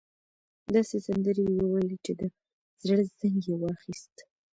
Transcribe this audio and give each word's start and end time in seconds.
داسې 0.75 0.95
سندرې 1.07 1.45
يې 1.55 1.61
وويلې 1.65 1.97
چې 2.05 2.11
د 2.19 2.21
زړه 2.85 3.03
زنګ 3.19 3.37
يې 3.49 3.55
واخيست. 3.61 4.15